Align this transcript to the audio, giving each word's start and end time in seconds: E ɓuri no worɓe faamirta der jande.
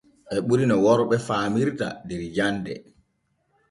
E 0.35 0.37
ɓuri 0.47 0.65
no 0.67 0.75
worɓe 0.85 1.15
faamirta 1.27 1.87
der 2.07 2.21
jande. 2.35 2.73